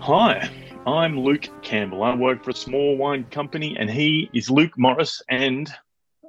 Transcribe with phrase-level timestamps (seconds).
[0.00, 0.50] Hi,
[0.86, 2.02] I'm Luke Campbell.
[2.02, 5.22] I work for a small wine company, and he is Luke Morris.
[5.28, 5.70] And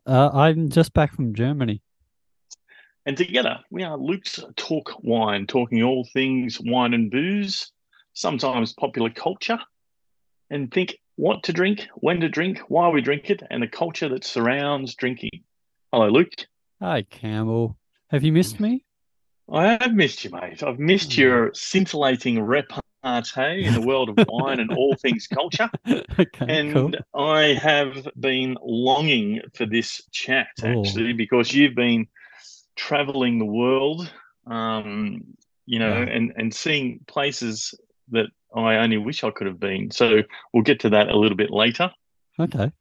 [0.06, 1.82] Uh, I'm just back from Germany.
[3.06, 7.72] and together we are Luke's Talk Wine, talking all things wine and booze,
[8.14, 9.60] sometimes popular culture,
[10.50, 14.10] and think what to drink, when to drink, why we drink it, and the culture
[14.10, 15.32] that surrounds drinking.
[15.92, 16.34] Hello, Luke.
[16.82, 17.78] Hi, Campbell.
[18.10, 18.84] Have you missed me?
[19.52, 20.62] I have missed you, mate.
[20.64, 22.40] I've missed your scintillating
[23.04, 25.70] repartee in the world of wine and all things culture.
[25.90, 26.92] okay, And cool.
[27.14, 30.82] I have been longing for this chat Oh.
[30.82, 32.08] actually because you've been
[32.76, 34.12] traveling the world,
[34.48, 35.22] um,
[35.66, 36.10] you know, Yeah.
[36.16, 37.74] and, and seeing places
[38.10, 39.92] that I only wish I could have been.
[39.92, 40.22] So
[40.54, 41.92] we'll get to that a little bit later.
[42.40, 42.72] Okay.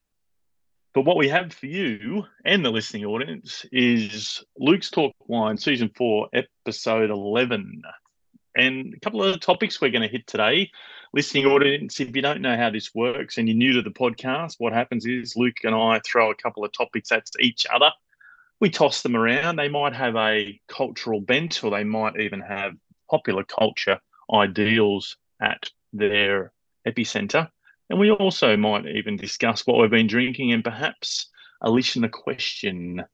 [0.93, 5.89] But what we have for you and the listening audience is Luke's Talk Wine, Season
[5.97, 7.83] 4, Episode 11.
[8.61, 10.71] And a couple of the topics we're going to hit today.
[11.15, 14.57] Listening audience, if you don't know how this works and you're new to the podcast,
[14.59, 17.91] what happens is Luke and I throw a couple of topics at each other.
[18.61, 19.57] We toss them around.
[19.57, 22.75] They might have a cultural bent or they might even have
[23.11, 23.99] popular culture
[24.31, 26.53] ideals at their
[26.87, 27.49] epicenter.
[27.89, 31.31] And we also might even discuss what we've been drinking and perhaps
[31.63, 33.05] a question.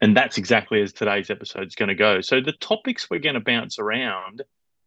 [0.00, 2.20] And that's exactly as today's episode is going to go.
[2.20, 4.42] So the topics we're going to bounce around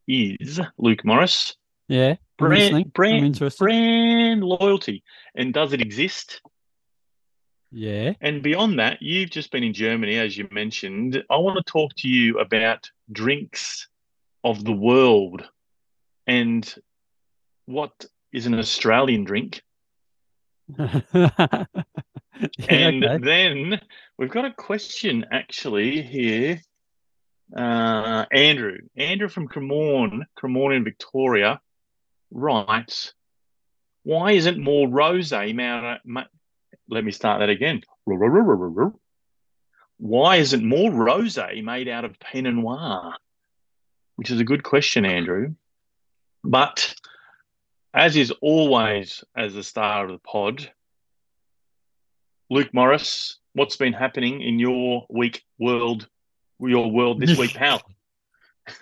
[0.08, 1.56] is Luke Morris,
[1.88, 2.16] Yeah.
[2.38, 5.04] Brand, brand, brand loyalty.
[5.36, 6.42] And does it exist?
[7.72, 8.14] Yeah.
[8.22, 11.24] And beyond that, you've just been in Germany, as you mentioned.
[11.30, 13.88] I want to talk to you about drinks
[14.44, 15.44] of the world
[16.26, 16.74] and
[17.66, 19.62] what is an Australian drink.
[20.78, 21.66] yeah,
[22.70, 23.18] And okay.
[23.18, 23.82] then
[24.18, 26.62] we've got a question actually here.
[27.56, 31.60] Uh, Andrew, Andrew from Cremorne, Cremorne in Victoria,
[32.32, 33.14] writes,
[34.04, 35.98] "Why isn't more rosé made?
[36.06, 36.26] ma-
[36.88, 37.82] Let me start that again.
[39.98, 43.16] Why isn't more rosé made out of Pinot Noir?
[44.16, 45.56] Which is a good question, Andrew.
[46.44, 46.94] But
[47.94, 50.72] as is always, as the star of the pod,
[52.50, 56.08] Luke Morris, what's been happening in your week world,
[56.60, 57.82] your world this week, pal?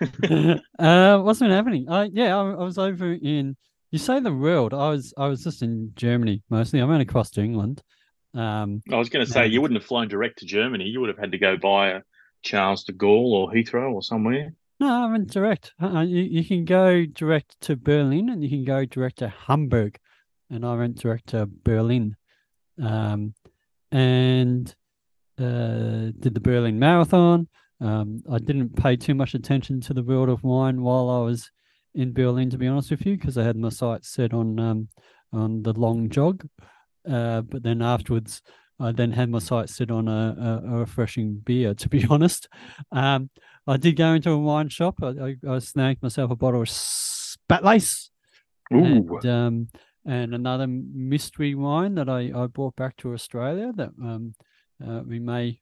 [0.78, 1.86] uh, what's been happening?
[1.88, 3.56] I yeah, I, I was over in.
[3.90, 4.74] You say the world.
[4.74, 6.80] I was I was just in Germany mostly.
[6.80, 7.82] I went across to England.
[8.34, 10.84] Um, I was going to say And- you wouldn't have flown direct to Germany.
[10.84, 12.02] You would have had to go via
[12.42, 14.52] Charles de Gaulle or Heathrow or somewhere.
[14.80, 15.72] No, I went direct.
[15.82, 19.98] Uh, you you can go direct to Berlin and you can go direct to Hamburg,
[20.50, 22.16] and I went direct to Berlin,
[22.80, 23.34] um,
[23.90, 24.74] and
[25.38, 27.48] uh, did the Berlin Marathon.
[27.80, 31.50] Um, I didn't pay too much attention to the world of wine while I was
[31.94, 34.88] in Berlin, to be honest with you, because I had my sights set on um,
[35.32, 36.46] on the long jog.
[37.08, 38.42] Uh, but then afterwards,
[38.80, 41.74] I then had my sights set on a, a, a refreshing beer.
[41.74, 42.48] To be honest,
[42.92, 43.30] um,
[43.68, 45.02] I did go into a wine shop.
[45.02, 48.08] I, I, I snagged myself a bottle of Spätlese
[48.72, 49.68] Ooh, and um,
[50.06, 54.34] and another mystery wine that I, I brought back to Australia that um,
[54.82, 55.60] uh, we may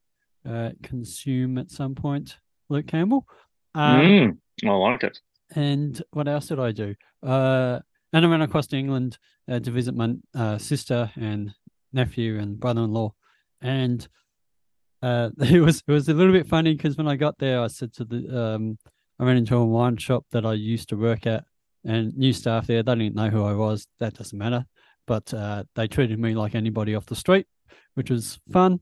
[0.49, 2.39] uh, consume at some point.
[2.69, 3.27] Luke Campbell.
[3.75, 5.21] Um, Mm, I like it.
[5.55, 6.95] And what else did I do?
[7.25, 7.81] Uh,
[8.13, 9.19] and I went across to England
[9.51, 11.53] uh, to visit my uh, sister and
[11.93, 13.13] nephew and brother-in-law,
[13.61, 14.07] and
[15.07, 17.69] uh, it was it was a little bit funny because when I got there, I
[17.69, 18.79] said to the um,
[19.19, 21.45] I went into a wine shop that I used to work at,
[21.85, 22.83] and new staff there.
[22.83, 23.87] They didn't know who I was.
[24.01, 24.65] That doesn't matter,
[25.07, 27.47] but uh, they treated me like anybody off the street,
[27.95, 28.81] which was fun.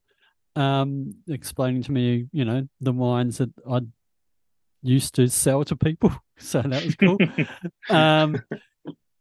[0.56, 3.80] Um, explaining to me, you know, the wines that I
[4.82, 7.18] used to sell to people, so that was cool
[7.90, 8.40] um,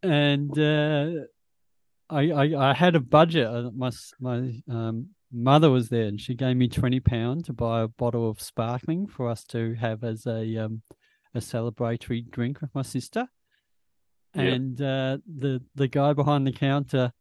[0.04, 1.10] and uh,
[2.10, 3.74] I, I I had a budget.
[3.76, 7.88] My my um, mother was there, and she gave me twenty pound to buy a
[7.88, 10.84] bottle of sparkling for us to have as a um,
[11.34, 13.28] a celebratory drink with my sister.
[14.36, 14.54] Yep.
[14.54, 17.12] And uh, the the guy behind the counter,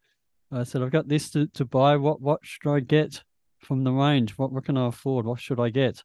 [0.51, 1.97] I said, "I've got this to, to buy.
[1.97, 3.23] What what should I get
[3.61, 4.33] from the range?
[4.33, 5.27] What what can I afford?
[5.27, 6.03] What should I get?"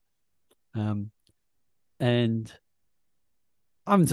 [0.75, 1.11] Um,
[1.99, 2.53] and
[3.85, 4.05] I'm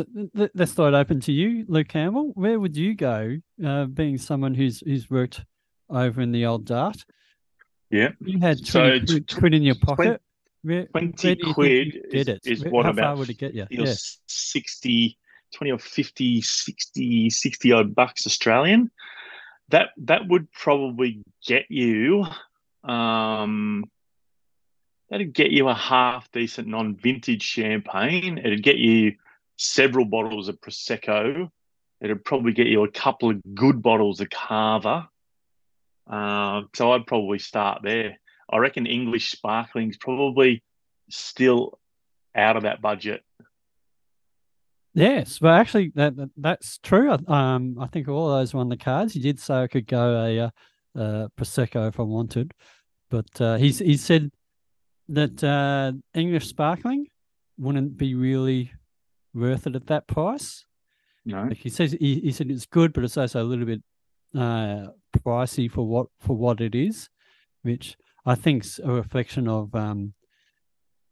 [0.55, 2.31] let's throw it open to you, Luke Campbell.
[2.35, 5.45] Where would you go, uh, being someone who's who's worked
[5.91, 7.05] over in the old dart?
[7.95, 8.09] Yeah.
[8.21, 10.21] You had twenty t- quid, quid in your pocket.
[10.63, 12.41] Where, 20 where you quid you'd is, it?
[12.45, 13.63] is what How about far would it get you?
[13.67, 13.95] 50 or Yeah.
[14.27, 15.19] 60,
[15.55, 18.91] 20 or 50, 60, 60 odd bucks Australian.
[19.69, 22.27] That that would probably get you
[22.83, 23.85] um
[25.09, 28.39] that'd get you a half decent non-vintage champagne.
[28.39, 29.15] It'd get you
[29.57, 31.49] several bottles of prosecco.
[32.01, 35.09] it'd probably get you a couple of good bottles of Cava.
[36.09, 38.19] Uh, so I'd probably start there.
[38.51, 40.63] I reckon English sparkling's probably
[41.11, 41.79] still
[42.35, 43.23] out of that budget.
[44.93, 47.11] Yes, but actually, that, that that's true.
[47.27, 49.13] Um, I think all those were on the cards.
[49.13, 50.51] He did say I could go a, uh,
[50.97, 52.55] uh, prosecco if I wanted,
[53.11, 54.31] but uh, he's he said
[55.09, 57.09] that uh, English sparkling
[57.59, 58.73] wouldn't be really
[59.35, 60.65] worth it at that price.
[61.25, 63.83] No, Like he says, he, he said it's good, but it's also a little bit
[64.37, 64.89] uh,
[65.25, 67.09] pricey for what for what it is,
[67.63, 70.15] which I think's a reflection of um,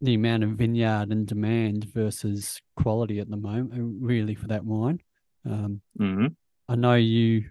[0.00, 4.64] the amount of vineyard and demand versus quality at the moment, uh, really, for that
[4.64, 5.00] wine.
[5.44, 6.26] Um, hmm
[6.69, 7.50] I know you.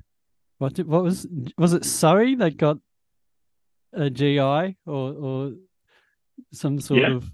[0.57, 1.27] What did, what was
[1.57, 2.77] was it Surrey that got
[3.93, 5.53] a GI or or
[6.53, 7.15] some sort Yeah.
[7.15, 7.31] of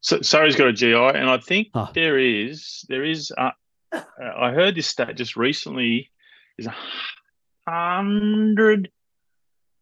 [0.00, 3.32] So Surrey's got a GI, and I think there is there is.
[3.36, 3.50] Uh,
[3.92, 6.10] uh, I heard this stat just recently.
[6.58, 6.74] Is a
[7.66, 8.90] hundred.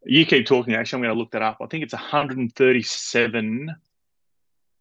[0.05, 0.75] You keep talking.
[0.75, 1.59] Actually, I'm going to look that up.
[1.61, 3.77] I think it's 137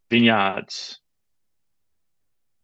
[0.10, 1.00] vineyards.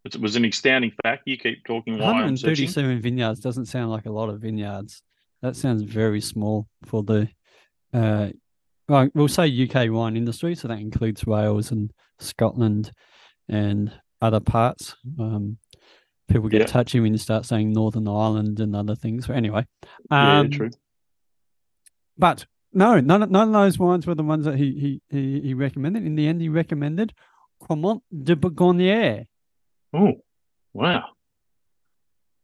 [0.06, 1.24] It was an astounding fact.
[1.26, 5.02] You keep talking while I'm 137 vineyards doesn't sound like a lot of vineyards.
[5.42, 7.30] That sounds very small for the,
[7.94, 8.30] uh,
[8.88, 10.56] well, we'll say UK wine industry.
[10.56, 12.92] So that includes Wales and Scotland
[13.48, 14.96] and other parts.
[15.20, 15.58] Um,
[16.30, 16.66] people get Yeah.
[16.68, 19.28] touchy when you start saying Northern Ireland and other things.
[19.28, 19.66] But anyway,
[20.12, 20.70] Yeah, um, true.
[22.18, 25.42] But no, none, of- none of those wines were the ones that he, he, he,
[25.42, 26.06] he recommended.
[26.06, 27.14] In the end, he recommended
[27.62, 29.28] Cremant de Bourgogne,
[29.94, 30.14] Oh,
[30.74, 31.06] wow.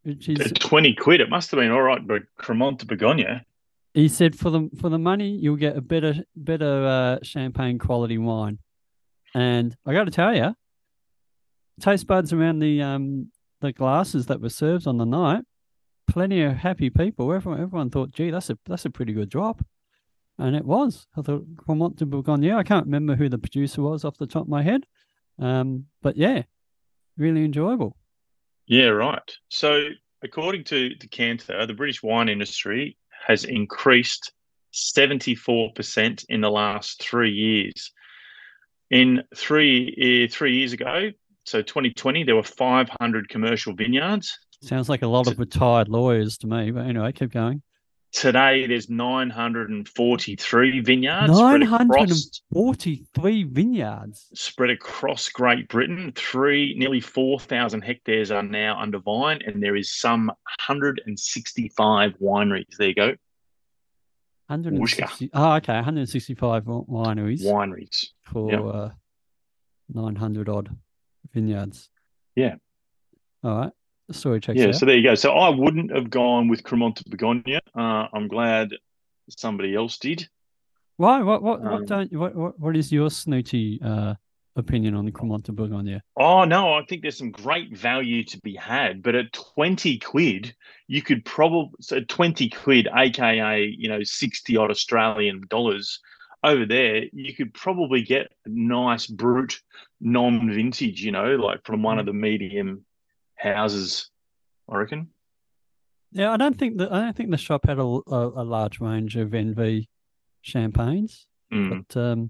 [0.04, 1.22] which is 20 quid.
[1.22, 3.42] It must have been all right, but Cremant de Bourgogne.
[3.94, 8.18] he said for the for the money you'll get a better better uh, champagne quality
[8.20, 8.60] wine
[9.34, 10.56] and i got to tell you
[11.82, 13.32] taste buds around the um
[13.62, 15.44] the glasses that were served on the night
[16.10, 17.32] plenty of happy people.
[17.32, 19.64] Everyone everyone thought gee that's a that's a pretty good drop.
[20.38, 21.06] And it was.
[21.18, 24.28] I thought from Cremant de bourgogne i can't remember who the producer was off the
[24.28, 24.86] top of my head.
[25.38, 26.44] Um but yeah
[27.18, 27.96] really enjoyable.
[28.66, 29.32] Yeah, right.
[29.50, 29.90] So,
[30.24, 32.98] according to Decanter, the British wine industry
[33.28, 34.32] has increased
[34.74, 37.92] 74% in the last three years.
[38.90, 41.12] In three, uh, three years ago,
[41.50, 44.38] so 2020, there were 500 commercial vineyards.
[44.62, 47.62] sounds like a lot of retired lawyers to me but anyway keep going
[48.12, 56.12] Today, there's 943 vineyards spread across, 943 vineyards spread across Great Britain.
[56.16, 62.66] Three, nearly 4,000 hectares are now under vine, and there is some 165 wineries.
[62.80, 63.10] There you go,
[64.48, 68.08] 160 oh okay 165 wineries wineries.
[68.24, 68.62] for Yep.
[68.74, 68.90] uh,
[69.94, 70.76] 900 odd
[71.34, 71.90] vineyards
[72.36, 72.56] Yeah.
[73.44, 73.72] all right
[74.08, 75.14] the story checks Yeah, so there you go.
[75.16, 77.60] So I wouldn't have gone with Cremant de Bourgogne.
[77.76, 78.72] Uh, I'm glad
[79.30, 80.28] somebody else did.
[80.98, 84.16] why what what um, what don't what, what what is your snooty uh
[84.56, 88.40] opinion on the Cremant de Bourgogne Oh no, I think there's some great value to
[88.40, 90.56] be had, but at 20 quid,
[90.88, 96.00] you could probably so 20 quid, aka you know 60 odd Australian dollars
[96.44, 99.58] over there, you could probably get a nice brut
[100.00, 102.86] non-vintage, you know, like from one of the medium
[103.36, 104.10] houses,
[104.70, 105.10] I reckon.
[106.12, 108.80] yeah I don't think that I don't think the shop had a, a, a large
[108.80, 109.88] range of NV
[110.42, 111.84] champagnes Mm.
[111.88, 112.30] but um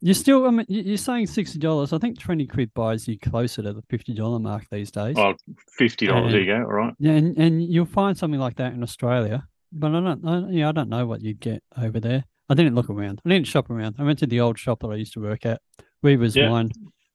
[0.00, 3.16] you're still I mean you- you're saying sixty dollars I think twenty quid buys you
[3.16, 5.34] closer to the fifty dollar mark these days Oh,
[5.78, 6.32] fifty dollars.
[6.32, 6.56] There you go.
[6.56, 6.94] All right.
[6.98, 10.68] Yeah, and, and you'll find something like that in Australia, but I don't, I, yeah,
[10.68, 12.24] I don't know what you'd get over there.
[12.48, 13.20] I didn't look around.
[13.24, 13.96] I didn't shop around.
[13.98, 15.60] I went to the old shop that I used to work at,
[16.02, 16.50] Weavers Yeah.
[16.50, 16.70] Wine,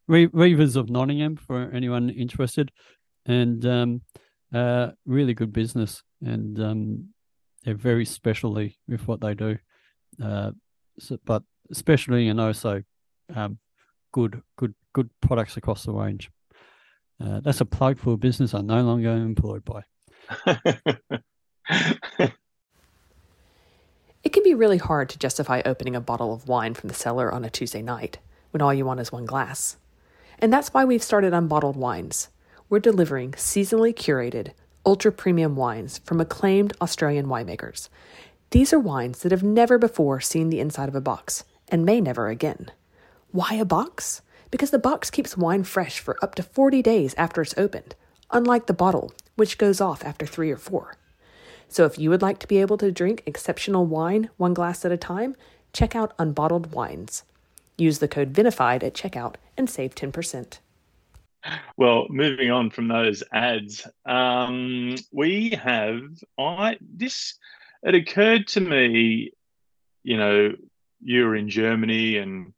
[0.08, 2.72] Re- Weavers of Nottingham for anyone interested,
[3.26, 4.02] and um,
[4.54, 7.10] uh, really good business, and um,
[7.64, 9.58] they're very specially with what they do,
[10.22, 10.52] uh,
[11.00, 12.84] so, but especially and also
[13.34, 13.58] um,
[14.12, 16.30] good, good, good products across the range.
[17.24, 19.84] Uh, that's a plug for a business I'm no longer employed by.
[24.24, 27.30] It can be really hard to justify opening a bottle of wine from the cellar
[27.30, 28.20] on a Tuesday night
[28.52, 29.76] when all you want is one glass.
[30.40, 32.30] And that's why we've started Unbottled Wines.
[32.70, 34.52] We're delivering seasonally curated,
[34.86, 37.90] ultra premium wines from acclaimed Australian winemakers.
[38.52, 42.00] These are wines that have never before seen the inside of a box and may
[42.00, 42.72] never again.
[43.32, 44.22] Why a box?
[44.52, 47.96] Because the box keeps wine fresh for up to 40 days after it's opened,
[48.32, 50.96] unlike the bottle, which goes off after three or four.
[51.74, 54.92] So if you would like to be able to drink exceptional wine one glass at
[54.92, 55.36] a time,
[55.74, 57.24] check out Unbottled Wines.
[57.80, 60.60] Use the code VINIFIED at checkout and save 10%.
[61.76, 66.02] well, moving on from those ads, um, we have
[66.38, 67.40] I this.
[67.82, 69.32] It occurred to me,
[70.04, 70.54] you know,
[71.02, 72.54] you were in Germany and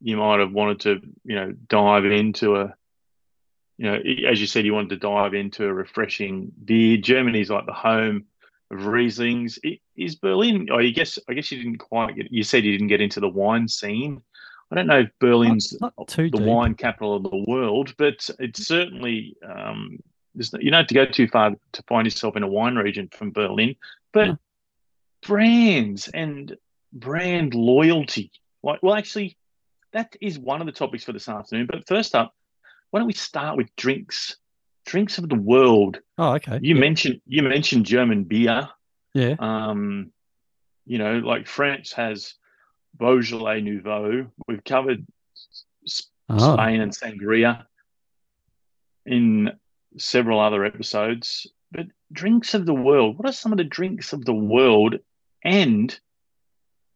[0.00, 2.72] you might have wanted to, you know, dive into a,
[3.82, 6.98] you know, as you said, you wanted to dive into a refreshing beer.
[6.98, 8.26] Germany's like the home
[8.70, 9.58] of Rieslings.
[9.96, 10.68] Is Berlin?
[10.70, 12.32] Oh, I guess I guess you didn't quite get.
[12.32, 14.22] You said you didn't get into the wine scene.
[14.70, 16.40] I don't know if Berlin's the deep.
[16.42, 19.98] wine capital of the world, but it's certainly um,
[20.36, 22.76] there's no, you don't have to go too far to find yourself in a wine
[22.76, 23.74] region from Berlin.
[24.12, 24.38] But
[25.26, 26.56] brands and
[26.92, 28.30] brand loyalty,
[28.62, 29.36] like well, actually,
[29.92, 31.66] that is one of the topics for this afternoon.
[31.66, 32.32] But first up,
[32.92, 34.36] why don't we start with drinks?
[34.86, 35.98] Drinks of the world.
[36.18, 36.58] Oh, okay.
[36.62, 36.80] You yeah.
[36.80, 38.68] mentioned you mentioned German beer.
[39.14, 39.34] yeah.
[39.38, 40.12] Um,
[40.84, 42.34] you know, like France has
[42.98, 44.26] Beaujolais Nouveau.
[44.46, 45.04] We've covered
[46.28, 47.64] Oh, Spain and sangria
[49.04, 49.50] in
[49.98, 51.46] several other episodes.
[51.72, 53.18] But drinks of the world.
[53.18, 54.96] What are some of the drinks of the world?
[55.44, 55.98] And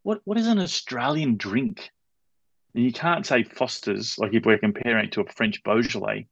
[0.02, 1.90] what what is an Australian drink?
[2.76, 6.26] And you can't say Foster's like if we're comparing it to a French Beaujolais.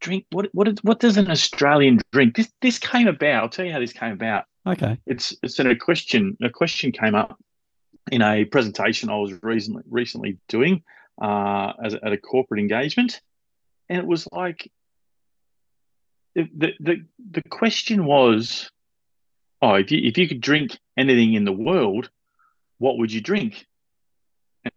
[0.00, 2.36] Drink what what is, what does an Australian drink?
[2.36, 3.42] This this came about.
[3.42, 4.98] I'll tell you how this came about okay.
[5.06, 7.38] it's it's in a question a question came up
[8.10, 10.82] in a presentation I was recently recently doing
[11.20, 13.20] uh, as at a corporate engagement,
[13.90, 14.70] and it was like
[16.34, 18.70] the the the, the question was,
[19.60, 22.08] oh, if you if you could drink anything in the world,
[22.78, 23.66] what would you drink?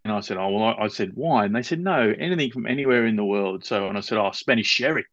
[0.03, 1.47] And I said, oh well, I, I said wine.
[1.47, 3.65] And they said no, anything from anywhere in the world.
[3.65, 5.05] So and I said, oh, Spanish sherry.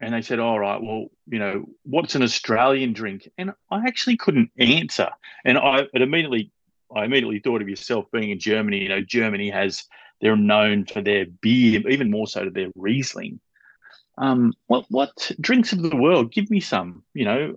[0.00, 3.28] And they said, all right, well, you know, what's an Australian drink?
[3.38, 5.10] And I actually couldn't answer.
[5.44, 6.50] And I it immediately,
[6.94, 8.82] I immediately thought of yourself being in Germany.
[8.82, 9.84] You know, Germany has,
[10.20, 13.40] they're known for their beer, even more so to their Riesling.
[14.18, 16.32] Um, what what drinks of the world?
[16.32, 17.02] Give me some.
[17.14, 17.56] You know,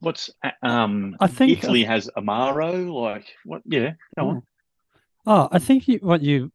[0.00, 0.30] what's
[0.62, 1.16] um?
[1.20, 2.92] I think- Italy has Amaro.
[2.92, 3.62] Like what?
[3.64, 4.42] Yeah, go on.
[5.26, 6.52] Oh, I think you, what you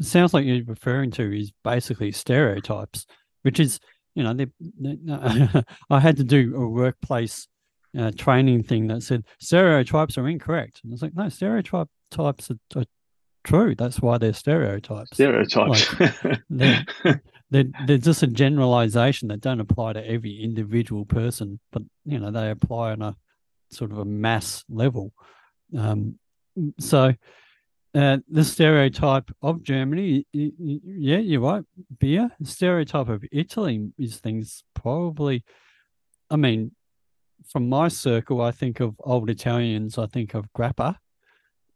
[0.00, 3.06] sounds like you're referring to is basically stereotypes,
[3.42, 3.78] which is,
[4.14, 4.46] you know, they,
[4.80, 5.48] they-
[5.90, 7.46] I had to do a workplace
[7.98, 10.80] uh, training thing that said stereotypes are incorrect.
[10.82, 12.84] And I was like, no, stereotype types are, are
[13.44, 13.74] true.
[13.74, 15.10] That's why they're stereotypes.
[15.14, 15.86] Stereotypes.
[16.50, 16.84] They're,
[17.50, 22.30] they're, they're just a generalization that don't apply to every individual person, but, you know,
[22.32, 23.16] they apply on a
[23.70, 25.12] sort of a mass level.
[25.76, 26.18] Um,
[26.80, 27.14] so,
[27.94, 31.64] uh, the stereotype of Germany, yeah, you're right.
[31.98, 32.30] Beer.
[32.40, 35.44] The stereotype of Italy is things probably.
[36.30, 36.72] I mean,
[37.48, 39.98] from my circle, I think of old Italians.
[39.98, 40.96] I think of grappa.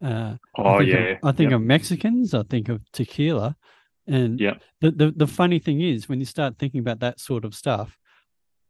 [0.02, 0.98] Uh, I oh think yeah.
[0.98, 1.60] Of, I think Yep.
[1.60, 2.34] of Mexicans.
[2.34, 3.56] I think of tequila.
[4.06, 4.62] And Yep.
[4.80, 7.96] the, the the funny thing is, when you start thinking about that sort of stuff,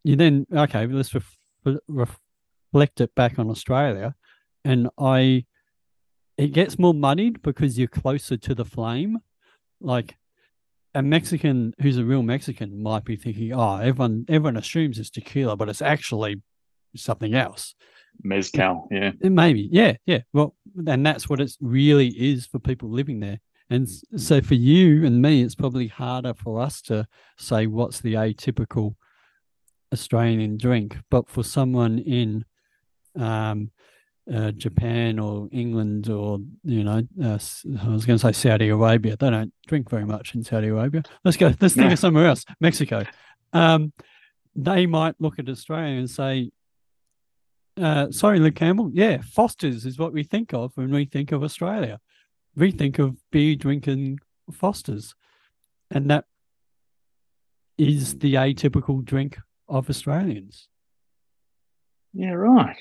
[0.05, 1.37] you then okay, let's ref,
[1.87, 4.15] reflect it back on Australia,
[4.65, 5.45] and I,
[6.39, 9.19] it gets more muddied because you're closer to the flame.
[9.81, 10.17] Like
[10.95, 15.57] a Mexican who's a real Mexican might be thinking, oh, everyone everyone assumes it's tequila,
[15.57, 16.41] but it's actually
[16.97, 17.75] something else.
[18.23, 18.89] Mezcal.
[18.91, 19.13] Yeah.
[19.21, 20.21] Maybe, yeah, yeah.
[20.33, 23.41] Well, and that's what it really is for people living there.
[23.71, 28.15] And so for you and me, it's probably harder for us to say what's the
[28.15, 28.95] atypical
[29.93, 30.97] Australian drink.
[31.11, 32.45] But for someone in
[33.15, 33.71] um,
[34.33, 37.39] uh, Japan or England or, you know, uh,
[37.83, 41.03] I was going to say Saudi Arabia, they don't drink very much in Saudi Arabia.
[41.25, 43.05] Let's go, let's think of somewhere else, Mexico.
[43.53, 43.93] Um,
[44.55, 46.51] they might look at Australia and say,
[47.81, 48.91] uh, sorry, Luke Campbell.
[48.93, 52.01] Yeah, Foster's is what we think of when we think of Australia.
[52.57, 54.19] We think of beer drinking
[54.53, 55.15] Foster's,
[55.91, 56.25] and that
[57.77, 60.69] is the atypical drink of Australians.
[62.13, 62.33] Yeah.
[62.33, 62.77] Right.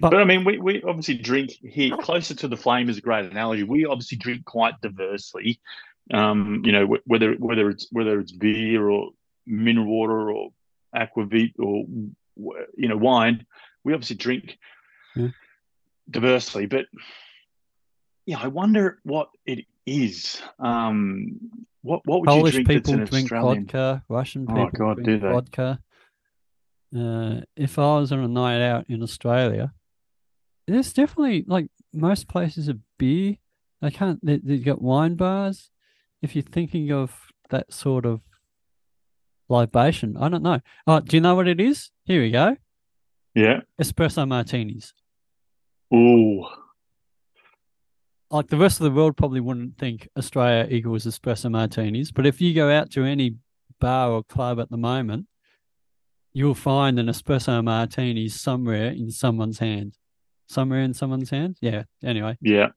[0.00, 3.00] But- But, I mean, we, we obviously drink here closer to the flame is a
[3.00, 3.62] great analogy.
[3.62, 5.60] We obviously drink quite diversely.
[6.12, 9.10] Um, you know, whether whether it's whether it's beer or
[9.46, 10.50] mineral water or
[10.94, 11.86] aquavit or
[12.76, 13.46] you know wine,
[13.84, 14.58] we obviously drink
[15.16, 15.28] Yeah.
[16.10, 16.66] diversely.
[16.66, 16.86] But
[18.26, 20.42] yeah, I wonder what it is.
[20.58, 21.38] Um,
[21.82, 23.64] what what would Polish you drink that's people an drink Australian?
[23.66, 24.04] vodka.
[24.08, 25.78] Russian Oh, people God, drink vodka.
[26.94, 29.72] Uh, if I was on a night out in Australia,
[30.66, 33.36] there's definitely like most places of beer.
[33.82, 34.24] They can't.
[34.24, 35.70] They, they got wine bars.
[36.22, 37.14] If you're thinking of
[37.50, 38.20] that sort of
[39.48, 40.60] libation, I don't know.
[40.86, 41.90] Oh, do you know what it is?
[42.04, 42.56] Here we go.
[43.34, 43.60] Yeah.
[43.80, 44.94] Espresso martinis.
[45.94, 46.46] Ooh.
[48.30, 52.40] like the rest of the world probably wouldn't think Australia equals espresso martinis, but if
[52.40, 53.36] you go out to any
[53.80, 55.26] bar or club at the moment,
[56.32, 59.96] you'll find an espresso martini somewhere in someone's hand.
[60.46, 61.56] Somewhere in someone's hand.
[61.60, 61.84] Yeah.
[62.02, 62.68] Anyway, Yeah.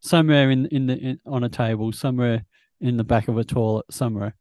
[0.00, 2.44] somewhere in in the in, on a table, somewhere
[2.80, 4.34] in the back of a toilet, somewhere.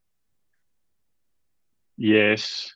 [1.97, 2.73] Yes.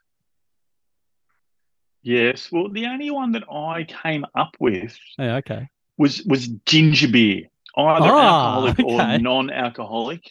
[2.04, 2.52] Yes.
[2.52, 5.36] Well, the only one that I came up with Yeah.
[5.38, 5.70] Okay.
[5.98, 7.44] was was ginger beer,
[7.78, 10.24] either Ah, alcoholic or non-alcoholic.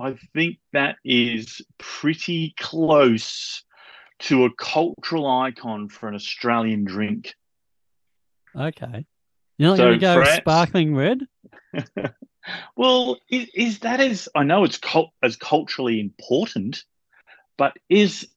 [0.00, 3.62] I think that is pretty close
[4.20, 7.34] to a cultural icon for an Australian drink.
[8.56, 9.06] Okay.
[9.58, 11.20] You're not So going to go France- sparkling red?
[12.76, 16.84] Well, is, is that as I know it's cult, as culturally important,
[17.56, 18.28] but is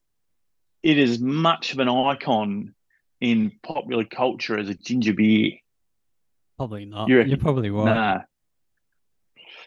[0.82, 2.74] it as much of an icon
[3.20, 5.52] in popular culture as a ginger beer?
[6.56, 7.08] Probably not.
[7.10, 7.34] You You reckon?
[7.34, 7.84] are probably right.
[7.94, 8.18] Nah.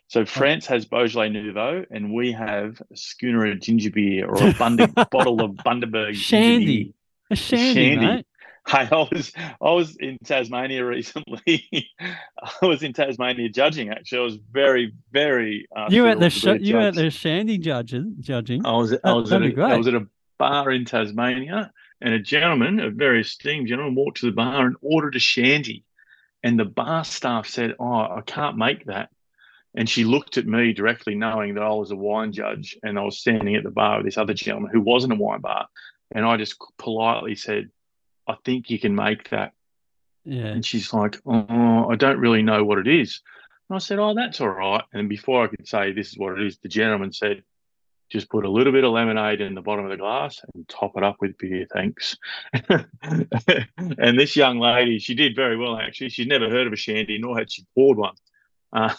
[0.08, 4.53] So France has Beaujolais Nouveau, and we have a schooner of ginger beer or a
[4.53, 6.96] Bundy, bottle of Bundaberg Shandy.
[7.29, 8.05] A shandy, Shandy.
[8.08, 8.25] mate.
[8.68, 11.68] Hey, I was I was in Tasmania recently.
[12.00, 13.89] I was in Tasmania judging.
[13.89, 15.68] Actually, I was very very.
[15.75, 16.96] Uh, You at the sh- you at judge.
[16.96, 18.65] the shandy judging judging.
[18.65, 22.20] I was I was at a, I was at a bar in Tasmania, and a
[22.20, 25.84] gentleman, a very esteemed gentleman, walked to the bar and ordered a shandy,
[26.44, 29.10] and the bar staff said, "Oh, I can't make that."
[29.74, 33.03] And she looked at me directly, knowing that I was a wine judge, and I
[33.03, 35.68] was standing at the bar with this other gentleman who wasn't a wine bar,
[36.12, 37.70] and I just politely said,
[38.28, 39.54] "I think you can make that."
[40.24, 40.48] Yeah.
[40.48, 43.22] And she's like, Oh, I don't really know what it is.
[43.70, 44.84] And I said, Oh, that's all right.
[44.94, 47.44] And before I could say this is what it is, the gentleman said,
[48.12, 50.94] Just put a little bit of lemonade in the bottom of the glass and top
[50.96, 52.18] it up with beer, thanks.
[52.70, 56.10] and this young lady, she did very well actually.
[56.10, 58.16] She'd never heard of a shandy, nor had she poured one.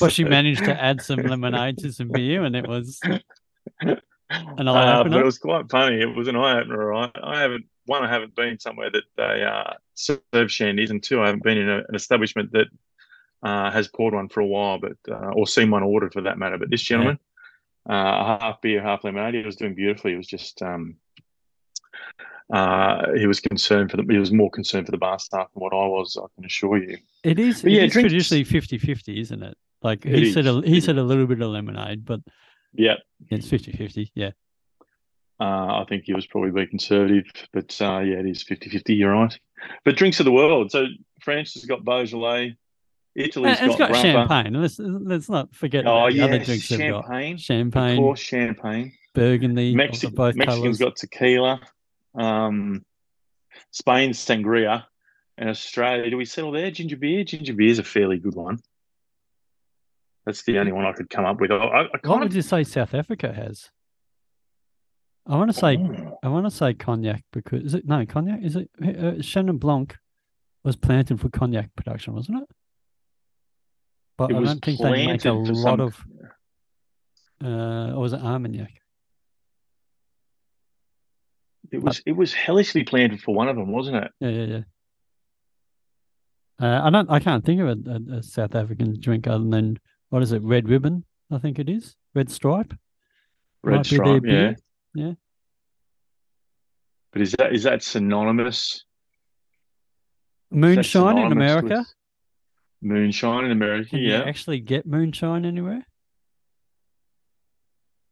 [0.00, 2.98] But she managed to add some lemonade to some beer, and it was
[3.80, 3.98] an
[4.30, 6.00] eye Uh, but it was quite funny.
[6.00, 7.10] It was an eye opener, right?
[7.22, 8.04] I haven't one.
[8.04, 11.68] I haven't been somewhere that they uh, serve shandies, and two, I haven't been in
[11.68, 12.66] a, an establishment that
[13.42, 16.38] uh, has poured one for a while, but uh, or seen one ordered for that
[16.38, 16.58] matter.
[16.58, 17.18] But this gentleman,
[17.88, 20.12] uh, half beer, half lemonade, he was doing beautifully.
[20.12, 20.96] He was just um,
[22.52, 24.04] uh, he was concerned for the.
[24.08, 26.16] He was more concerned for the bar staff than what I was.
[26.16, 26.98] I can assure you.
[27.24, 29.56] It is, But it yeah, is drinks- traditionally 50-50, isn't it?
[29.82, 32.20] Like It he said, a, he It said a little bit of lemonade, but
[32.72, 32.94] Yeah,
[33.30, 34.10] it's 50-50.
[34.14, 34.30] Yeah.
[35.38, 38.94] Uh, I think he was probably being conservative, but uh, yeah, it is 50 50,
[38.94, 39.38] you're right.
[39.84, 40.70] But drinks of the world.
[40.70, 40.86] So
[41.20, 42.56] France has got Beaujolais,
[43.14, 44.54] Italy's it's got, got champagne.
[44.54, 47.04] Let's let's not forget Oh, the other drinks they've got.
[47.04, 47.34] champagne.
[47.34, 48.92] Of Champagne, course, champagne.
[49.14, 50.78] Burgundy, Mexi- both Mexicans colours.
[50.78, 51.60] got tequila.
[52.14, 52.84] Um,
[53.72, 54.84] Spain's sangria.
[55.38, 56.70] And Australia, do we settle there?
[56.70, 57.22] Ginger beer?
[57.24, 58.58] Ginger beer is a fairly good one.
[60.24, 61.50] That's the only one I could come up with.
[61.52, 63.70] I, I, What would you say South Africa has?
[65.28, 68.42] I want to say Oh, I want to say cognac because is it no cognac?
[68.42, 69.96] Is it uh, Chenin Blanc
[70.64, 72.48] was planted for cognac production, wasn't it?
[74.16, 76.04] But It I don't think they make a lot some- of.
[77.44, 78.70] Uh, or was it Armagnac?
[81.72, 84.10] it was it was hellishly planted for one of them, wasn't it?
[84.20, 84.60] Yeah, yeah, yeah.
[86.58, 87.10] Uh, I don't.
[87.10, 90.42] I can't think of a, a, a South African drink other than what is it?
[90.42, 91.96] Red ribbon, I think it is.
[92.14, 92.72] Red stripe.
[93.62, 94.30] Red Might stripe, yeah.
[94.30, 94.56] beer.
[94.96, 95.12] Yeah.
[97.12, 98.84] But is that is that synonymous?
[100.50, 101.84] Moonshine in America.
[102.82, 104.22] Moonshine in America, Can you yeah.
[104.22, 105.86] actually get moonshine anywhere?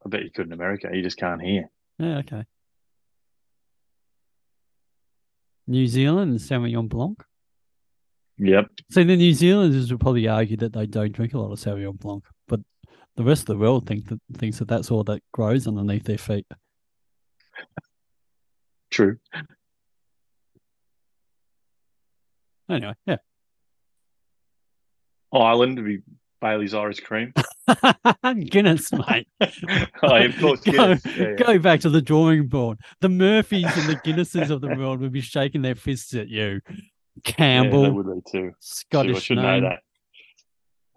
[0.05, 0.89] I bet you could in America.
[0.93, 1.71] You just can't hear.
[1.99, 2.45] Yeah, okay.
[5.67, 7.23] New Zealand, Sauvignon Blanc.
[8.39, 8.67] Yep.
[8.91, 11.99] So the New Zealanders would probably argue that they don't drink a lot of Sauvignon
[11.99, 12.61] Blanc, but
[13.17, 16.19] the rest of the world think that thinks that that's all that grows underneath their
[16.19, 16.47] feet.
[18.91, 19.19] True.
[22.71, 23.17] Anyway, yeah.
[25.33, 25.99] Oh, Ireland would be
[26.41, 27.33] Bailey's Irish Cream.
[28.51, 29.27] Guinness, mate.
[29.41, 31.05] oh, of course, go, Guinness.
[31.07, 31.35] Yeah, yeah.
[31.35, 32.79] go back to the drawing board.
[33.01, 36.61] The Murphys and the Guinnesses of the world would be shaking their fists at you.
[36.67, 38.39] Yeah, they Campbell, would be too.
[38.41, 39.63] True, I Scottish should name.
[39.63, 39.81] know that.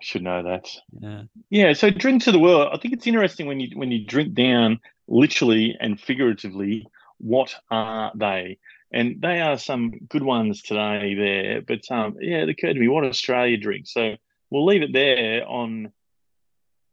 [0.02, 0.70] Should know that.
[1.00, 1.24] Yeah.
[1.50, 2.70] Yeah, so drink to the world.
[2.72, 6.86] I think it's interesting when you when you drink down literally and figuratively
[7.18, 8.60] what are they?
[8.92, 11.62] And they are some good ones today there.
[11.62, 13.92] But um, yeah, it occurred to me what Australia drinks.
[13.94, 14.16] So
[14.52, 15.92] we'll leave it there on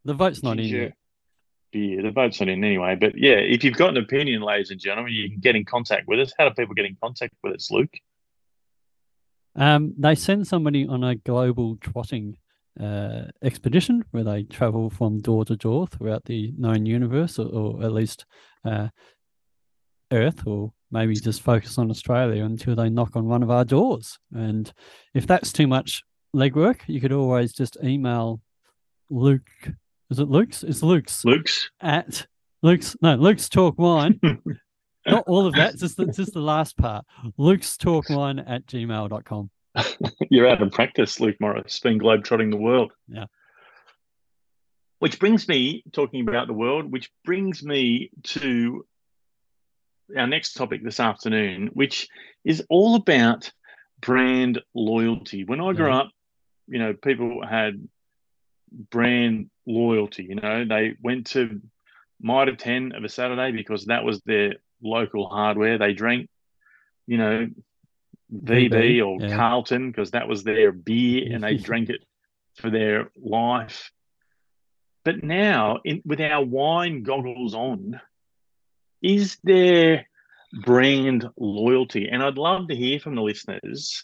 [0.03, 0.93] The vote's not in yet.
[1.71, 2.01] beer.
[2.01, 2.95] The vote's not in anyway.
[2.99, 6.07] But yeah, if you've got an opinion, ladies and gentlemen, you can get in contact
[6.07, 6.33] with us.
[6.39, 7.93] How do people get in contact with us, Luke?
[9.55, 12.37] Um, they send somebody on a global trotting
[12.79, 17.83] uh, expedition where they travel from door to door throughout the known universe, or, or
[17.83, 18.25] at least
[18.65, 18.89] uh,
[20.11, 24.17] Earth, or maybe just focus on Australia until they knock on one of our doors.
[24.33, 24.71] And
[25.13, 26.03] if that's too much
[26.35, 28.41] legwork, you could always just email
[29.09, 29.49] Luke.
[30.09, 30.63] Is it Luke's?
[30.63, 31.23] It's Luke's.
[31.25, 32.27] Luke's at
[32.61, 32.95] Luke's.
[33.01, 34.19] No, Luke's Talk Wine.
[35.07, 37.05] Not all of that, just the, just the last part.
[37.37, 39.49] Luke's Talk Wine at gmail.com.
[40.29, 42.91] You're out of practice, Luke Morris, been globetrotting the world.
[43.07, 43.25] Yeah.
[44.99, 48.85] Which brings me, talking about the world, which brings me to
[50.17, 52.07] our next topic this afternoon, which
[52.43, 53.51] is all about
[54.01, 55.43] brand loyalty.
[55.43, 55.97] When I grew Yeah.
[55.97, 56.11] up,
[56.67, 57.87] you know, people had
[58.71, 60.25] brand loyalty.
[60.25, 61.61] You know, they went to
[62.21, 65.77] Mitre 10 of a Saturday because that was their local hardware.
[65.77, 66.29] They drank,
[67.07, 67.49] you know,
[68.33, 69.35] VB, or yeah.
[69.35, 72.03] Carlton because that was their beer and they drank it
[72.55, 73.91] for their life.
[75.03, 78.01] But now, in, with our wine goggles on,
[79.01, 80.07] is there
[80.63, 82.09] brand loyalty?
[82.11, 84.03] And I'd love to hear from the listeners.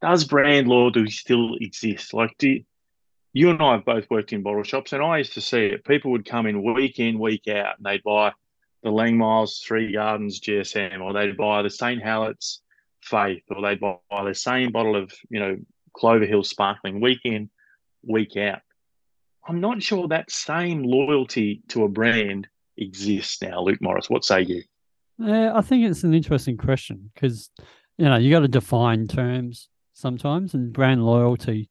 [0.00, 2.14] Does brand loyalty still exist?
[2.14, 2.60] Like, do
[3.36, 5.84] you and I have both worked in bottle shops, and I used to see it.
[5.84, 8.32] People would come in week in, week out, and they'd buy
[8.82, 12.02] the Langmeil's Three Gardens GSM, or they'd buy the St.
[12.02, 12.62] Hallett's
[13.06, 15.56] Faith, or they'd buy the same bottle of, you know,
[15.94, 17.48] Clover Hill Sparkling week in,
[18.02, 18.60] week out.
[19.48, 24.10] I'm not sure that same loyalty to a brand exists now, Luke Morris.
[24.10, 24.62] What say you?
[25.18, 27.50] Yeah, I think it's an interesting question because
[27.96, 31.70] you know you got to define terms sometimes, and brand loyalty,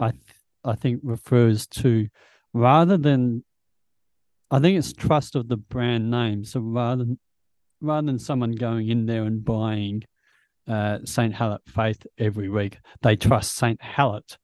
[0.00, 0.22] I th-
[0.64, 2.08] I think refers to
[2.52, 3.44] rather than,
[4.50, 6.44] I think it's trust of the brand name.
[6.44, 7.06] So rather
[7.80, 10.02] rather than someone going in there and buying
[10.68, 14.36] uh, Saint Hallett Faith every week, they trust Saint Hallett.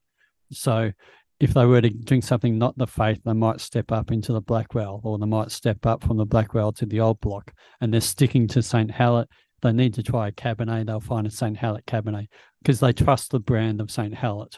[0.51, 0.91] So
[1.39, 4.41] if they were to drink something not the Faith, they might step up into the
[4.41, 8.01] Blackwell, or they might step up from the Blackwell to the Old Block, and they're
[8.01, 8.91] sticking to St.
[8.91, 9.29] Hallett.
[9.61, 11.57] They need to try a Cabernet, they'll find a St.
[11.57, 12.27] Hallett Cabernet
[12.61, 14.13] because they trust the brand of St.
[14.13, 14.57] Hallett.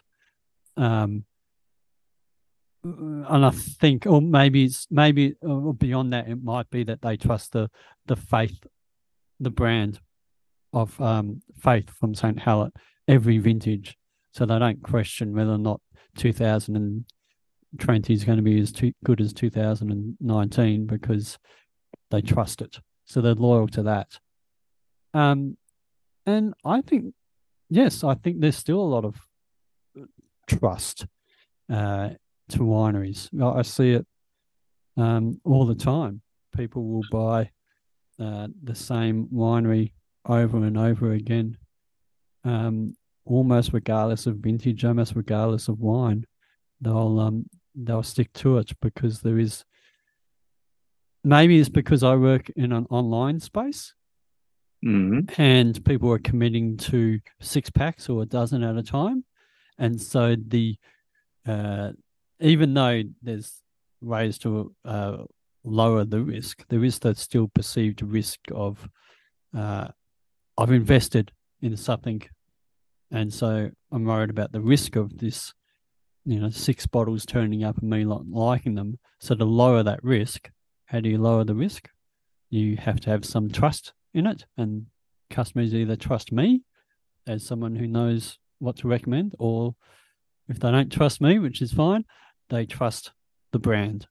[0.78, 1.26] Um,
[2.84, 5.36] and I think, or maybe it's maybe
[5.78, 7.70] beyond that, it might be that they trust the
[8.08, 8.66] the faith,
[9.40, 10.00] the brand
[10.74, 12.40] of um, faith from St.
[12.40, 12.74] Hallett
[13.08, 13.98] every vintage,
[14.32, 15.82] so they don't question whether or not
[16.18, 21.38] 2020 is going to be as good as 2019 because
[22.10, 22.80] they trust it.
[23.06, 24.20] So they're loyal to that.
[25.14, 25.58] Um,
[26.26, 27.14] and I think,
[27.70, 29.16] yes, I think there's still a lot of
[30.48, 31.06] trust
[31.72, 32.10] uh,
[32.50, 33.30] to wineries.
[33.42, 34.06] I I see it
[34.98, 36.22] um, all the time.
[36.56, 37.50] People will buy
[38.20, 39.94] uh, the same winery
[40.26, 41.58] over and over again,
[42.44, 46.26] um, almost regardless of vintage, almost regardless of wine.
[46.80, 49.64] They'll um, they'll stick to it because there is.
[51.24, 53.94] Maybe it's because I work in an online space
[54.84, 55.40] Mm-hmm.
[55.40, 59.24] and people are committing to six packs or a dozen at a time,
[59.78, 60.76] and so the
[61.48, 61.92] uh,
[62.40, 63.62] even though there's
[64.02, 65.18] ways to uh,
[65.64, 68.90] lower the risk, there is that still perceived risk of
[69.56, 69.90] uh,
[70.62, 71.32] I've invested
[71.64, 72.22] in something,
[73.10, 75.56] and so I'm worried about the risk of this,
[76.24, 79.00] you know, six bottles turning up and me not liking them.
[79.20, 80.52] So to lower that risk,
[80.86, 81.90] how do you lower the risk?
[82.52, 84.86] You have to have some trust in it, and
[85.32, 86.62] customers either trust me
[87.26, 89.74] as someone who knows what to recommend, or
[90.48, 92.06] if they don't trust me, which is fine,
[92.52, 93.14] they trust
[93.52, 94.06] the brand,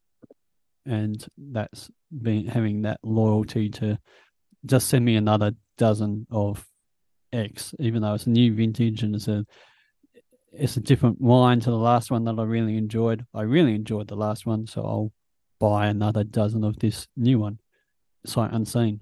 [0.85, 4.01] and that's being having that loyalty to
[4.67, 6.66] just send me another dozen of
[7.33, 9.47] X, even though it's a new vintage and it's a
[10.53, 13.25] it's a different wine to the last one that I really enjoyed.
[13.33, 15.12] I really enjoyed the last one, so I'll
[15.59, 17.61] buy another dozen of this new one,
[18.27, 19.01] sight unseen.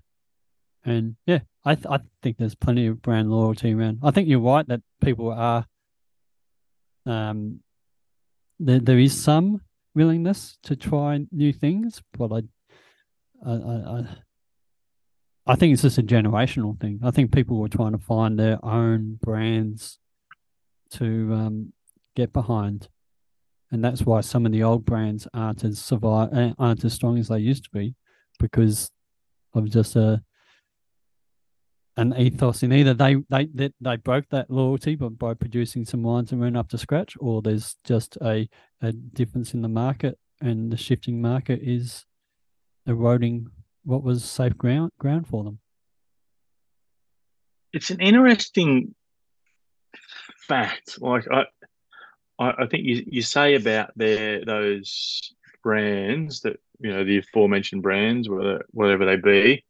[0.85, 3.99] And yeah, I th- I think there's plenty of brand loyalty around.
[4.05, 5.67] I think you're right that people are
[7.07, 7.61] um
[8.61, 9.62] there there is some
[9.95, 12.43] willingness to try new things, but I
[13.45, 13.55] I
[13.97, 14.07] I,
[15.49, 17.01] I think it's just a generational thing.
[17.03, 19.99] I think people were trying to find their own brands
[20.91, 21.73] to um,
[22.15, 22.89] get behind,
[23.71, 27.19] and that's why some of the old brands aren't as survive uh, aren't as strong
[27.19, 27.95] as they used to be,
[28.39, 28.91] because
[29.55, 30.23] of just a
[31.97, 36.03] an ethos in either they they they, they broke that loyalty by, by producing some
[36.03, 38.47] wines and weren't up to scratch, or there's just a
[38.83, 42.05] a difference in the market and the shifting market is
[42.87, 43.47] eroding
[43.88, 45.59] what was safe ground ground for them.
[47.72, 48.94] It's an interesting
[50.46, 51.01] fact.
[51.01, 51.44] Like I,
[52.38, 58.29] I, think you, you say about their those brands that you know the aforementioned brands,
[58.29, 59.64] whether whatever they be.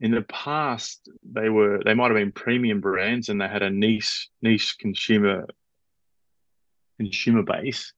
[0.00, 3.70] In the past, they were they might have been premium brands, and they had a
[3.70, 5.48] niche niche consumer
[6.96, 7.92] consumer base.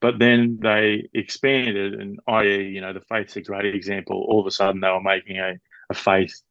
[0.00, 4.24] But then they expanded, and i.e., you know, the Faith's a great example.
[4.28, 5.54] All of a sudden, they were making a,
[5.88, 6.42] a Faith.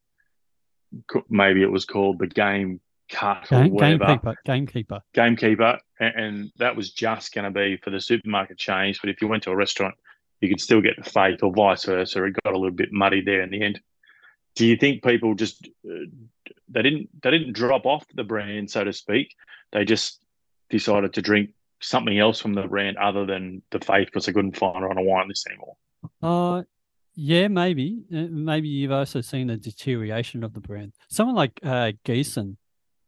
[1.30, 2.80] Maybe it was called the Game
[3.10, 4.06] Cut or Game, whatever.
[4.06, 5.00] gamekeeper, gamekeeper.
[5.14, 9.00] Gamekeeper, and, and that was just going to be for the supermarket chains.
[9.00, 9.96] But if you went to a restaurant,
[10.42, 12.24] you could still get the Faith, or vice versa.
[12.24, 13.82] It got a little bit muddy there in the end.
[14.56, 16.06] Do you think people just uh,
[16.70, 19.36] they didn't they didn't drop off the brand, so to speak?
[19.72, 20.24] They just
[20.70, 21.52] decided to drink
[21.84, 24.98] something else from the brand other than the Faith because they couldn't find it on
[24.98, 25.76] a wine list anymore.
[26.22, 26.64] Uh,
[27.16, 28.04] yeah, maybe.
[28.14, 30.94] Uh, Maybe you've also seen a deterioration of the brand.
[31.10, 32.58] Someone like uh, Giesen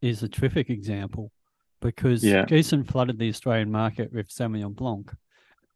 [0.01, 1.31] is a terrific example
[1.81, 2.45] because Yeah.
[2.45, 5.11] Giesen flooded the Australian market with Sauvignon Blanc,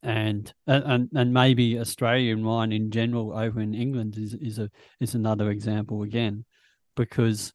[0.03, 4.69] and and and- and maybe Australian wine in general over in England is is a
[4.99, 6.45] is another example again,
[6.95, 7.53] because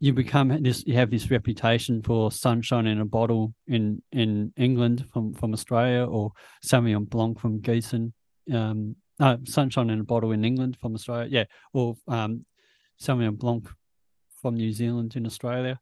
[0.00, 5.06] you become this you have this reputation for sunshine in a bottle in in England
[5.12, 6.32] from from Australia or
[6.64, 8.12] Sauvignon Blanc from Giesen
[8.52, 12.44] um uh, sunshine in a bottle in England from Australia yeah or um
[13.00, 13.68] Sauvignon Blanc
[14.42, 15.80] from New Zealand in Australia.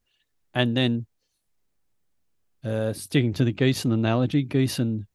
[0.55, 1.07] And then
[2.65, 5.07] uh sticking to the Giesen analogy Giesen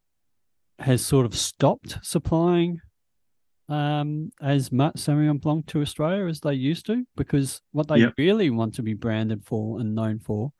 [0.80, 2.82] has sort of stopped supplying
[3.69, 8.13] um, as much Sauvignon Blanc to Australia as they used to, because what they Yep.
[8.17, 10.53] really want to be branded for and known for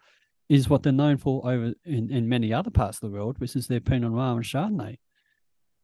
[0.50, 3.56] is what they're known for over in, in many other parts of the world, which
[3.56, 4.98] is their Pinot Noir and Chardonnay.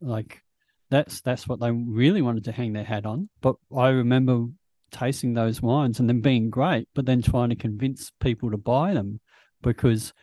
[0.02, 0.42] Like
[0.90, 3.30] that's that's what they really wanted to hang their hat on.
[3.42, 4.48] But I remember
[4.92, 8.94] tasting those wines and them being great, but then trying to convince people to buy
[8.94, 9.20] them
[9.62, 10.14] because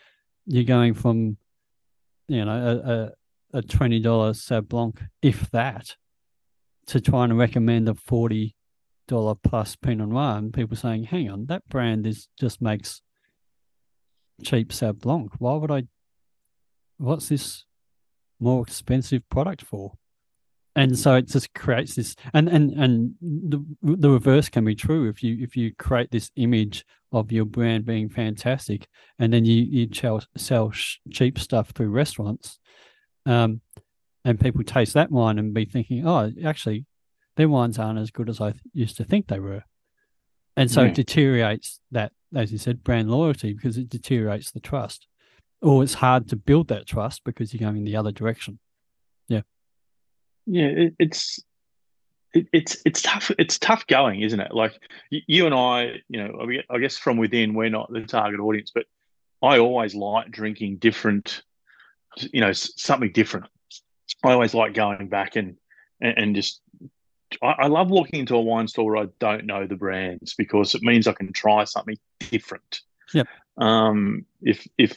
[0.46, 1.36] you're going from
[2.28, 3.12] you know
[3.52, 5.96] a, a, a twenty dollar Sauv Blanc, if that,
[6.90, 8.57] to trying to recommend a forty
[9.07, 13.00] dollar plus Pinot Noir, and people saying, "Hang on, that brand is just makes
[14.42, 15.33] cheap Sauv Blanc.
[15.38, 15.85] Why would I?
[16.98, 17.64] What's this
[18.40, 19.92] more expensive product for?"
[20.74, 25.09] And so it just creates this, and and and the the reverse can be true
[25.09, 29.62] if you if you create this image of your brand being fantastic, and then you
[29.62, 30.72] you sell sell
[31.11, 32.59] cheap stuff through restaurants,
[33.26, 33.61] um,
[34.24, 36.87] and people taste that wine and be thinking, oh, actually,
[37.37, 39.64] their wines aren't as good as I th- used to think they were.
[40.56, 40.88] And so Yeah.
[40.88, 40.96] it mm.
[40.96, 45.06] deteriorates that, as you said, brand loyalty because it deteriorates the trust.
[45.62, 48.59] Or it's hard to build that trust because you're going in the other direction.
[50.46, 51.40] Yeah, it, it's
[52.33, 53.30] it, it's it's tough.
[53.38, 54.52] It's tough going, isn't it?
[54.52, 54.72] Like
[55.11, 58.72] you, you and I, you know, I guess from within, we're not the target audience,
[58.74, 58.87] but
[59.42, 61.42] I always like drinking different,
[62.33, 63.46] you know, something different.
[64.24, 65.56] I always like going back and
[66.00, 66.61] and, and just.
[67.42, 70.74] I, I love walking into a wine store where I don't know the brands because
[70.74, 71.96] it means I can try something
[72.30, 72.80] different.
[73.14, 73.28] Yep.
[73.56, 74.26] Um.
[74.42, 74.96] If if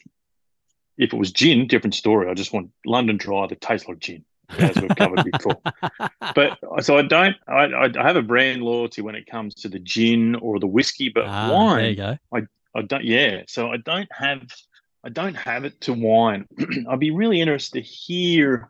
[0.97, 2.29] if it was gin, different story.
[2.29, 4.25] I just want London Dry that tastes like gin,
[4.57, 5.59] as we've covered before
[6.35, 7.35] but so I don't.
[7.47, 7.65] I,
[7.97, 11.25] I have a brand loyalty when it comes to the gin or the whiskey, but
[11.27, 12.17] Ah, wine, go.
[12.75, 13.03] I don't.
[13.03, 14.41] Yeah, so I don't have.
[15.03, 16.47] I don't have it to wine.
[16.89, 18.69] I'd be really interested to hear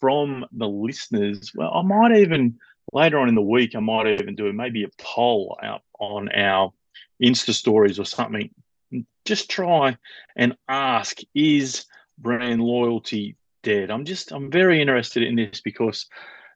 [0.00, 1.52] from the listeners.
[1.54, 2.58] Well, I might even
[2.92, 3.74] later on in the week.
[3.74, 6.72] I might even do maybe a poll out on our
[7.22, 8.50] Insta stories or something.
[9.24, 9.96] Just try
[10.36, 11.86] and ask: Is
[12.18, 13.90] brand loyalty dead?
[13.90, 14.32] I'm just.
[14.32, 16.06] I'm very interested in this because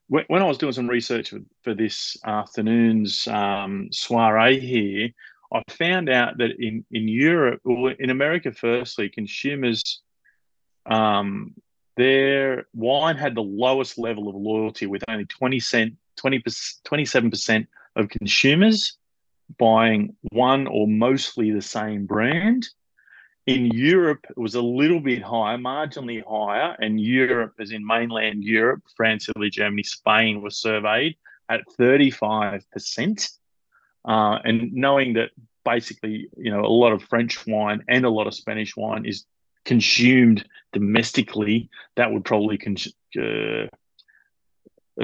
[0.08, 5.10] when, I was doing some research for, for this afternoon's um, soiree here,
[5.52, 10.02] I found out that in, in Europe, or in America, firstly, consumers,
[10.86, 11.54] um,
[11.96, 18.08] their wine had the lowest level of loyalty with only 20 cent, 20, 27% of
[18.08, 18.98] consumers
[19.58, 22.68] buying one or mostly the same brand.
[23.46, 28.42] In Europe, it was a little bit higher, marginally higher, and Europe, as in mainland
[28.42, 31.16] Europe, France, Italy, Germany, Spain, was surveyed
[31.48, 33.30] at 35%.
[34.04, 35.30] Uh, and knowing that
[35.64, 39.26] basically, you know, a lot of French wine and a lot of Spanish wine is
[39.66, 42.76] consumed domestically, that would probably con-
[43.20, 43.66] uh,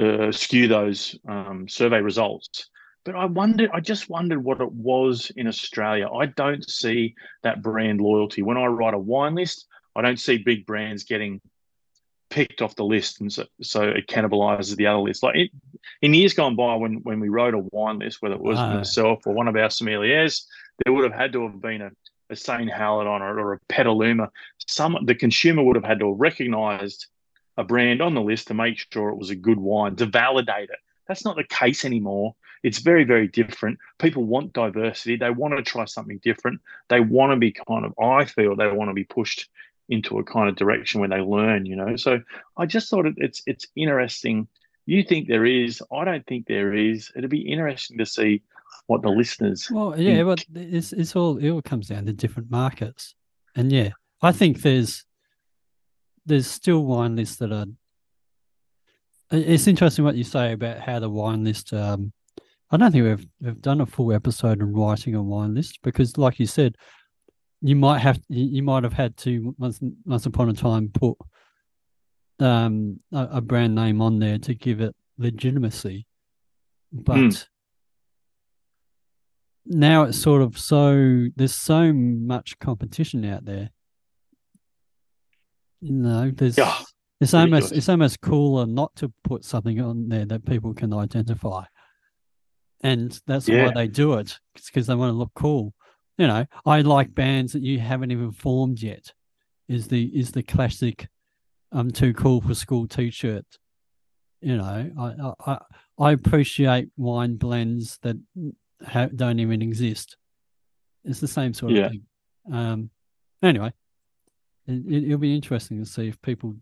[0.01, 2.69] uh, skew those um, survey results.
[3.05, 6.09] But I wondered, I just wondered what it was in Australia.
[6.09, 8.41] I don't see that brand loyalty.
[8.41, 11.41] When I write a wine list, I don't see big brands getting
[12.29, 15.21] picked off the list, and so, so it cannibalizes the other list.
[15.21, 15.51] Like it,
[16.01, 18.77] in years gone by, when when we wrote a wine list, whether it was Ah.
[18.77, 20.45] myself or one of our sommeliers,
[20.83, 21.91] there would have had to have been a
[22.29, 22.71] a St.
[22.71, 24.31] Helena or, or a Petaluma,
[24.67, 27.07] some the consumer would have had to have recognised
[27.57, 30.69] a brand on the list to make sure it was a good wine to validate
[30.69, 30.79] it.
[31.07, 32.35] That's not the case anymore.
[32.63, 33.77] It's very, very different.
[33.99, 35.17] People want diversity.
[35.17, 36.61] They want to try something different.
[36.87, 39.49] They want to be kind of, I feel, they want to be pushed
[39.89, 41.65] into a kind of direction where they learn.
[41.65, 42.21] You know, so
[42.57, 44.47] I just thought it, it's it's interesting.
[44.85, 45.81] You think there is?
[45.91, 47.11] I don't think there is.
[47.15, 48.43] It'd be interesting to see
[48.87, 49.69] what the listeners.
[49.71, 50.25] Well, yeah, think.
[50.25, 53.15] but it's it's all it all comes down to different markets,
[53.55, 53.91] and yeah,
[54.21, 55.05] I think there's
[56.25, 57.65] there's still wine lists that are.
[59.31, 61.73] It's interesting what you say about how the wine list.
[61.73, 62.13] Um,
[62.71, 66.17] I don't think we've we've done a full episode on writing a wine list because,
[66.17, 66.75] like you said,
[67.61, 71.17] you might have you might have had to once once upon a time put
[72.39, 76.05] um a, a brand name on there to give it legitimacy,
[76.91, 77.15] but.
[77.15, 77.47] Mm
[79.65, 83.69] now it's sort of so there's so much competition out there.
[85.81, 86.77] You know, there's yeah,
[87.19, 91.65] it's almost it's almost cooler not to put something on there that people can identify,
[92.81, 93.65] and that's yeah.
[93.65, 94.39] why they do it.
[94.55, 95.73] It's because they want to look cool.
[96.17, 99.13] You know, I like bands that you haven't even formed yet.
[99.67, 101.07] Is the is the classic
[101.71, 103.45] "I'm too cool for school" T-shirt.
[104.41, 105.59] You know, I I
[105.97, 108.17] I appreciate wine blends that
[109.15, 110.17] don't even exist.
[111.03, 111.85] It's the same sort yeah.
[111.85, 112.01] of thing.
[112.51, 112.89] Um,
[113.41, 113.73] anyway,
[114.67, 116.55] it, will be interesting to see if people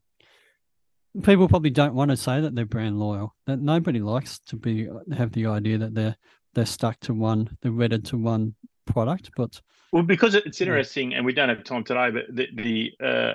[1.23, 3.35] people probably don't want to say that they're brand loyal.
[3.45, 6.15] That nobody likes to be have the idea that they're
[6.53, 8.55] they're stuck to one, they're wedded to one
[8.85, 9.31] product.
[9.35, 11.17] But well, because it's interesting, yeah.
[11.17, 13.33] and we don't have time today, but the, the uh,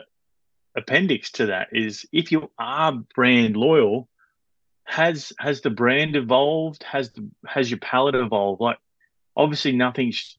[0.76, 4.08] appendix to that is if you are brand loyal,
[4.86, 6.82] has has the brand evolved?
[6.84, 8.60] Has the has your palate evolved?
[8.60, 8.78] Like
[9.36, 10.38] obviously nothing's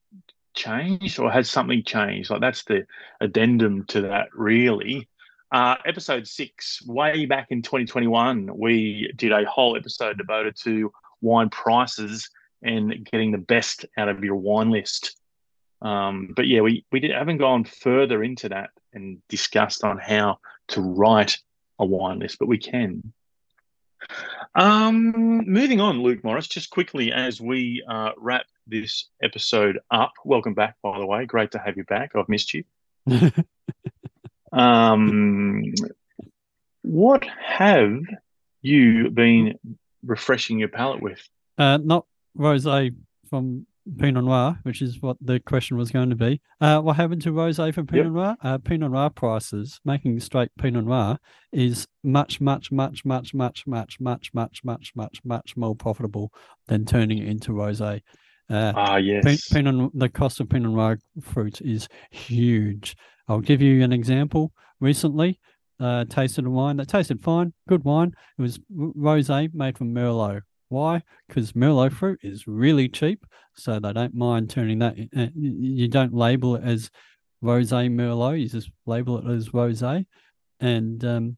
[0.55, 2.29] changed or has something changed?
[2.29, 2.88] Like that's the
[3.21, 5.07] addendum to that really.
[5.51, 11.49] Uh, episode six, way back in 2021, we did a whole episode devoted to wine
[11.49, 12.29] prices
[12.62, 15.17] and getting the best out of your wine list.
[15.81, 20.39] Um, but yeah, we, we did, haven't gone further into that and discussed on how
[20.69, 21.38] to write
[21.79, 23.13] a wine list, but we can.
[24.55, 30.13] Um, moving on, Luke Morris, just quickly as we uh, wrap this episode up.
[30.25, 31.25] Welcome back, by the way.
[31.25, 32.12] Great to have you back.
[32.15, 32.63] I've missed you.
[34.51, 35.63] um,
[36.81, 37.99] what have
[38.62, 39.60] you been
[40.05, 41.21] refreshing your palate with?
[41.57, 42.05] Uh, not
[42.38, 42.95] rosé
[43.29, 43.65] from
[43.97, 46.41] Pinot Noir, which is what the question was going to be.
[46.60, 48.13] Uh, what happened to rosé for Pinot yep.
[48.13, 48.38] Noir?
[48.41, 51.17] Uh, Pinot Noir prices, making straight Pinot Noir,
[51.52, 56.32] is much, much, much, much, much, much, much, much, much, much, much more profitable
[56.67, 58.02] than turning it into rosé.
[58.50, 59.50] Uh, ah, yes.
[59.50, 62.95] Pinot, the cost of Pinot Noir fruit is huge.
[63.28, 64.54] I'll give you an example.
[64.80, 65.39] Recently,
[65.80, 68.13] uh, tasted a wine that tasted fine, good wine.
[68.38, 70.41] It was rosé made from Merlot.
[70.69, 71.01] Why?
[71.27, 73.25] Because Merlot fruit is really cheap,
[73.56, 74.95] so they don't mind turning that.
[75.15, 76.89] Uh, you don't label it as
[77.43, 78.39] rosé Merlot.
[78.39, 80.06] You just label it as rosé,
[80.60, 81.38] and um,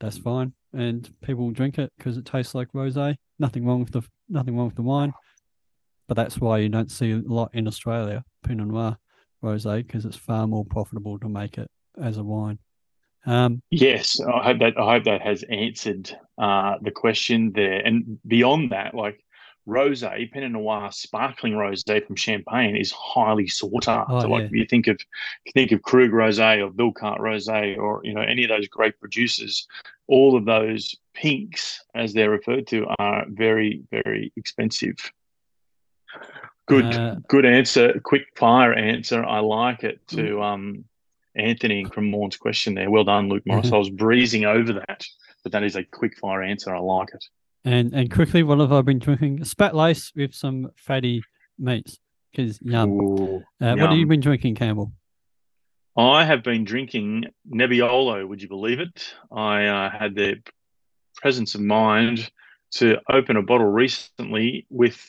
[0.00, 0.52] that's fine.
[0.72, 3.16] And people drink it because it tastes like rosé.
[3.38, 5.12] Nothing wrong with the nothing wrong with the wine,
[6.06, 8.98] but that's why you don't see a lot in Australia Pinot Noir
[9.42, 11.68] rosé because it's far more profitable to make it
[12.00, 12.58] as a wine.
[13.26, 17.80] Um, yes, I hope that I hope that has answered uh, the question there.
[17.80, 19.24] And beyond that, like
[19.66, 24.26] rosé, Pinot Noir, sparkling rosé from Champagne is highly sought after.
[24.26, 24.60] Oh, like yeah.
[24.60, 24.98] you think of
[25.44, 28.98] you think of Krug rosé or Billecart rosé or you know any of those great
[28.98, 29.66] producers,
[30.06, 34.96] all of those pinks, as they're referred to, are very very expensive.
[36.66, 37.98] Good, uh, good answer.
[38.04, 39.24] Quick fire answer.
[39.24, 40.06] I like it.
[40.08, 40.42] To mm.
[40.42, 40.84] um,
[41.34, 42.90] Anthony from Morn's question there.
[42.90, 43.66] Well done, Luke Morris.
[43.66, 43.74] Mm-hmm.
[43.74, 45.06] I was breezing over that,
[45.42, 46.74] but that is a quick fire answer.
[46.74, 47.24] I like it.
[47.64, 49.40] And and quickly, what have I been drinking?
[49.40, 51.22] Spätlese with some fatty
[51.58, 51.98] meats.
[52.30, 52.90] Because yum.
[52.90, 53.80] Ooh, uh, yum.
[53.80, 54.92] What have you been drinking, Campbell?
[55.96, 58.26] I have been drinking Nebbiolo.
[58.28, 59.14] Would you believe it?
[59.32, 60.36] I uh, had the
[61.16, 62.30] presence of mind
[62.70, 65.00] to open a bottle recently with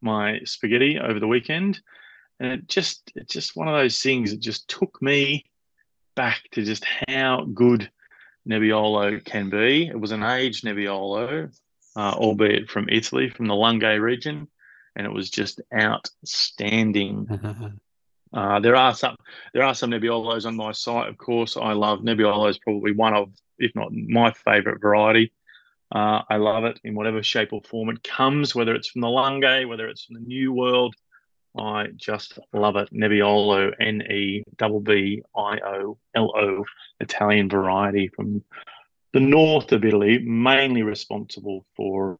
[0.00, 1.80] my spaghetti over the weekend
[2.40, 5.44] and it just it's just one of those things that just took me
[6.16, 7.88] back to just how good
[8.48, 9.88] Nebbiolo can be.
[9.88, 11.52] It was an aged Nebbiolo,
[11.96, 14.48] uh, albeit from Italy, from the Langhe region,
[14.96, 17.78] and it was just outstanding.
[18.32, 19.16] uh, there are some
[19.52, 21.56] there are some Nebbiolos on my site, of course.
[21.56, 25.32] I love Nebbiolo is probably one of, if not my favourite variety.
[25.92, 29.08] Uh, I love it in whatever shape or form it comes, whether it's from the
[29.08, 30.94] Langhe, whether it's from the New World
[31.58, 32.92] I just love it.
[32.92, 36.64] Nebbiolo, N E B B I O L O,
[37.00, 38.42] Italian variety from
[39.12, 42.18] the north of Italy, mainly responsible for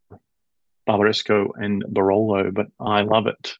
[0.89, 3.55] Barbaresco and Barolo, but I love it.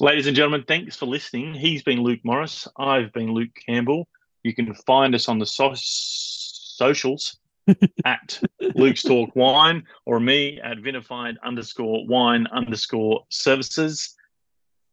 [0.00, 1.52] Ladies and gentlemen, thanks for listening.
[1.52, 2.66] He's been Luke Morris.
[2.78, 4.08] I've been Luke Campbell.
[4.42, 7.36] You can find us on the so- socials
[8.06, 8.40] at
[8.74, 14.16] Luke's Talk Wine or me at vinified underscore wine underscore services.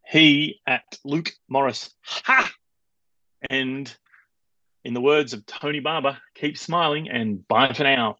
[0.09, 1.93] He at Luke Morris.
[2.03, 2.51] Ha!
[3.49, 3.93] And
[4.85, 8.17] in the words of Tony Barber, keep smiling and bye for now.